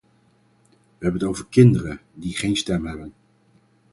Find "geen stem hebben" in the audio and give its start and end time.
2.37-3.13